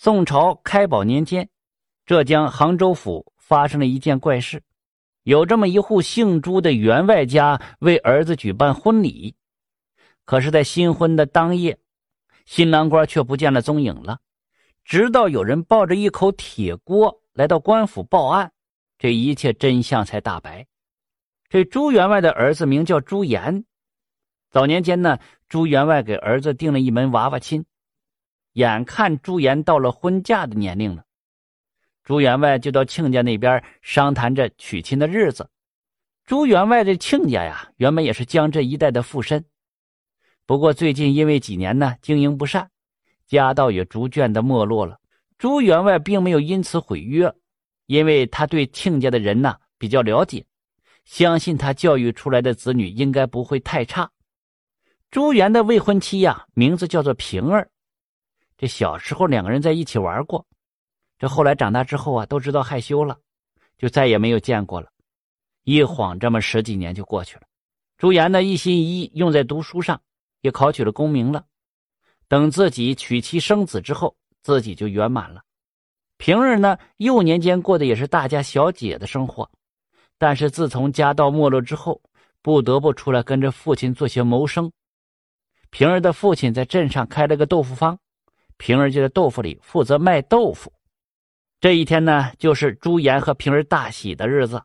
[0.00, 1.48] 宋朝开宝年间，
[2.06, 4.62] 浙江杭州府发生了一件怪事：
[5.24, 9.34] 有这么一户姓朱的员外家为儿子举办婚礼，
[10.24, 11.76] 可是，在新婚的当夜，
[12.44, 14.20] 新郎官却不见了踪影了。
[14.84, 18.52] 直到有人抱着一口铁锅来到官府报案，
[19.00, 20.64] 这一切真相才大白。
[21.48, 23.64] 这朱员外的儿子名叫朱岩，
[24.48, 25.18] 早年间呢，
[25.48, 27.64] 朱员外给儿子定了一门娃娃亲。
[28.54, 31.04] 眼看朱颜到了婚嫁的年龄了，
[32.02, 35.48] 朱员外就到亲家那边商谈着娶亲的日子。
[36.24, 39.44] 朱员外的亲家呀，原本也是江浙一带的富绅，
[40.44, 42.70] 不过最近因为几年呢经营不善，
[43.26, 44.98] 家道也逐渐的没落了。
[45.38, 47.32] 朱员外并没有因此毁约，
[47.86, 50.44] 因为他对亲家的人呢比较了解，
[51.04, 54.10] 相信他教育出来的子女应该不会太差。
[55.10, 57.70] 朱元的未婚妻呀，名字叫做平儿。
[58.58, 60.44] 这小时候两个人在一起玩过，
[61.16, 63.16] 这后来长大之后啊，都知道害羞了，
[63.78, 64.90] 就再也没有见过了。
[65.62, 67.42] 一晃这么十几年就过去了。
[67.98, 70.00] 朱颜呢一心一意用在读书上，
[70.40, 71.44] 也考取了功名了。
[72.26, 75.40] 等自己娶妻生子之后，自己就圆满了。
[76.16, 79.48] 平儿呢幼年间过的也是大家小姐的生活，
[80.18, 82.02] 但是自从家道没落之后，
[82.42, 84.72] 不得不出来跟着父亲做些谋生。
[85.70, 87.96] 平儿的父亲在镇上开了个豆腐坊。
[88.58, 90.72] 平儿就在豆腐里负责卖豆腐。
[91.60, 94.62] 这一天呢，就是朱颜和平儿大喜的日子。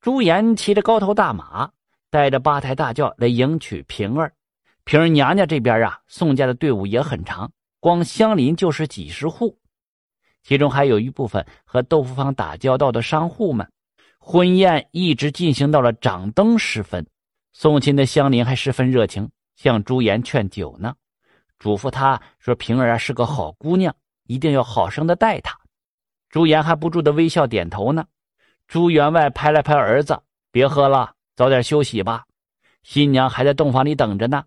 [0.00, 1.70] 朱颜骑着高头大马，
[2.10, 4.34] 带着八抬大轿来迎娶平儿。
[4.84, 9.58] 平儿娘家这边啊，宋家的队伍也很长，光相邻就是几十户，
[10.42, 13.66] 其中还有一部分和豆腐坊打交道的商户们。
[14.18, 17.06] 婚宴一直进行到了掌灯时分，
[17.52, 20.94] 送亲的乡邻还十分热情，向朱颜劝酒呢。
[21.64, 25.58] 嘱咐他说：“平儿啊是个好姑娘，一定要好生的待她。”
[26.28, 28.04] 朱颜还不住的微笑点头呢。
[28.68, 30.20] 朱员外拍了拍儿子
[30.52, 32.26] ：“别喝了，早点休息吧。
[32.82, 34.44] 新娘还在洞房里等着呢。”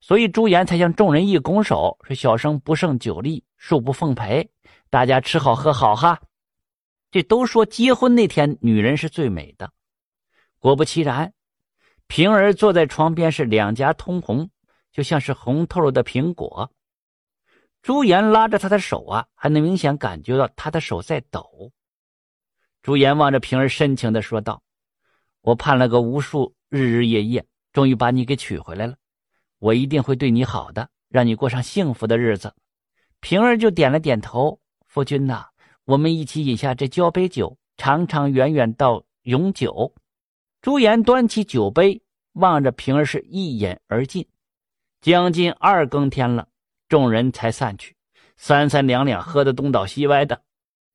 [0.00, 4.50] 所以朱颜才向众人一拱手，说：“小生不胜酒力，恕不奉陪。
[4.88, 6.18] 大家吃好喝好哈。”
[7.12, 9.70] 这都说结婚那天女人是最美的，
[10.60, 11.34] 果不其然，
[12.06, 14.48] 平儿坐在床边是两颊通红。
[14.96, 16.72] 就像是红透了的苹果，
[17.82, 21.70] 朱颜拉着他的手啊，还能明显感觉到他的手在抖。
[22.80, 24.62] 朱颜望着平儿，深情的说道
[25.44, 28.96] ：“我盼了个无数日日夜夜，终于把你给娶回来了。
[29.58, 32.54] 我一定会对你好的，让你过上幸福的日子。”
[33.20, 34.58] 平儿就点了点头
[34.88, 35.44] ：“夫君呐，
[35.84, 39.94] 我们一起饮下这交杯酒，长长远远到永久。”
[40.62, 42.00] 朱颜端起酒杯，
[42.32, 44.26] 望着平儿，是一饮而尽。
[45.06, 46.48] 将近二更天了，
[46.88, 47.94] 众人才散去，
[48.36, 50.42] 三三两两喝得东倒西歪的，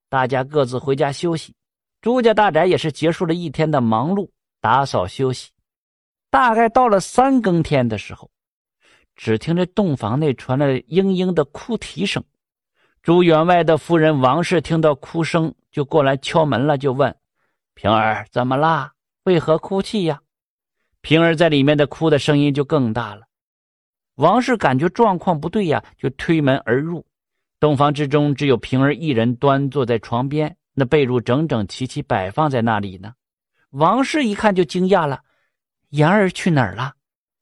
[0.10, 1.56] 大家各自回家休息。
[2.02, 4.30] 朱家大宅也是结束了一天的忙碌，
[4.60, 5.52] 打扫休息。
[6.30, 8.30] 大概到了三更天的时候，
[9.16, 12.22] 只听这洞房内传来嘤嘤的哭啼声。
[13.02, 17.16] 朱员外的夫人王氏听到哭声，就过来敲门了，就问
[17.76, 18.92] ：“平儿怎么啦？
[19.24, 20.22] 为何哭泣呀？”
[21.00, 23.22] 平儿在里面的哭的声音就更大了。
[24.16, 27.06] 王氏感觉状况不对呀，就推门而入。
[27.60, 33.14] 洞房之中只有平儿一人端坐在床边，那被褥整整齐齐摆放在那里呢。
[33.70, 35.22] 王氏一看就惊讶了
[35.90, 36.94] ：“妍儿去哪儿了？”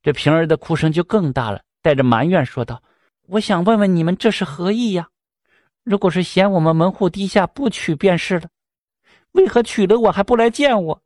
[0.04, 2.84] 这平儿的哭声就更大了，带着埋怨说道
[3.28, 5.10] ：“我想问问你们这是何意呀？
[5.84, 8.50] 如果是嫌我们门户低下不娶便是了，
[9.32, 11.02] 为何娶了我还不来见我？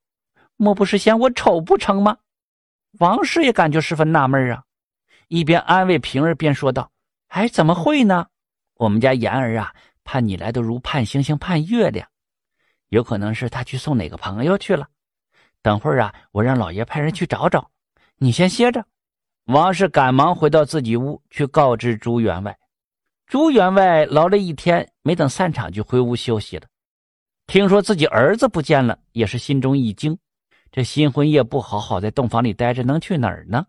[0.57, 2.17] 莫不是嫌我丑不成吗？”
[2.99, 4.63] 王氏也感觉十分纳闷啊。
[5.27, 6.91] 一边安慰平儿，边说道
[7.29, 8.27] ：“哎，怎么会呢？
[8.75, 9.73] 我们家妍儿啊，
[10.03, 12.07] 盼你来的如盼星星盼月亮，
[12.89, 14.87] 有可能是他去送哪个朋友去了。
[15.61, 17.69] 等会儿啊，我让老爷派人去找找，
[18.17, 18.85] 你先歇着。”
[19.47, 22.57] 王氏赶忙回到自己屋去告知朱员外。
[23.27, 26.67] 朱员外劳累一天，没等散场就回屋休息了。
[27.45, 30.17] 听说自己儿子不见了，也是心中一惊。
[30.71, 33.65] 这新婚夜不好好在洞房里待着，能去哪儿呢？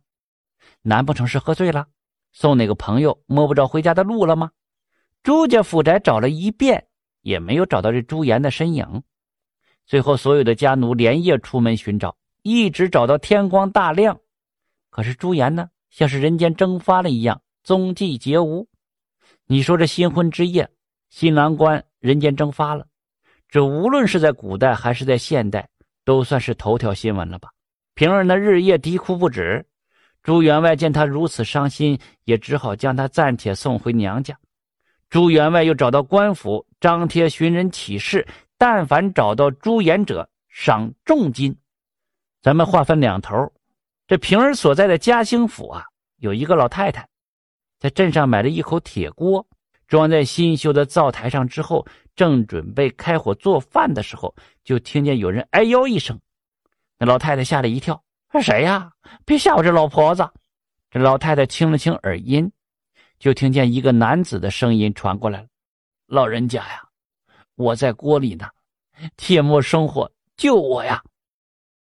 [0.87, 1.87] 难不成是喝醉了，
[2.31, 4.51] 送哪个朋友摸不着回家的路了吗？
[5.23, 6.87] 朱家府宅找了一遍，
[7.23, 9.03] 也没有找到这朱颜的身影。
[9.87, 14.21] 最后，所有的家奴连夜出门寻找，一直找到天光大亮。
[14.91, 18.69] 可是朱颜呢，像是人间蒸发了一样，踪迹皆无。
[19.47, 20.69] 你说这新婚之夜，
[21.09, 22.87] 新郎官人间蒸发了，
[23.49, 25.67] 这无论是在古代还是在现代，
[26.05, 27.51] 都算是头条新闻了吧？
[27.95, 29.65] 平儿那日夜啼哭不止。
[30.25, 34.35] 朱员外见他如此伤心，也只好将他暂且送回娘家。
[35.11, 38.26] 朱员外又找到官府，张贴寻人启事，
[38.56, 41.55] 但凡找到朱颜者，赏重金。
[42.41, 43.53] 咱们话分两头，
[44.06, 45.85] 这平儿所在的嘉兴府啊，
[46.17, 47.06] 有一个老太太，
[47.79, 49.47] 在镇上买了一口铁锅，
[49.87, 51.87] 装在新修的灶台上之后，
[52.17, 54.35] 正准备开火做饭的时候，
[54.65, 56.19] 就听见有人哎呦一声，
[56.99, 58.03] 那老太太吓了一跳
[58.35, 58.91] ：“这谁呀？
[59.25, 60.29] 别吓我这老婆子！”
[60.91, 62.51] 这老太太清了清耳音，
[63.21, 65.47] 就听见一个男子的声音传过来了
[66.09, 66.83] ：“老人家呀，
[67.55, 68.49] 我在锅里呢，
[69.17, 71.01] 切莫生火，救我呀！”